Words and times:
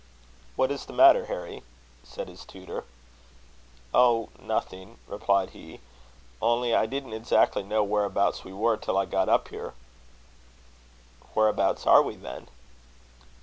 "What 0.55 0.71
is 0.71 0.85
the 0.87 0.93
matter, 0.97 1.27
Harry?" 1.27 1.61
said 2.03 2.27
his 2.27 2.43
tutor. 2.43 2.85
"Oh, 3.93 4.29
nothing," 4.39 4.97
replied 5.05 5.51
he; 5.51 5.79
"only 6.41 6.73
I 6.73 6.87
didn't 6.87 7.13
exactly 7.13 7.61
know 7.61 7.83
whereabouts 7.83 8.43
we 8.43 8.51
were 8.51 8.77
till 8.77 8.97
I 8.97 9.05
got 9.05 9.29
up 9.29 9.49
here." 9.49 9.75
"Whereabouts 11.35 11.85
are 11.85 12.01
we, 12.01 12.15
then?" 12.15 12.47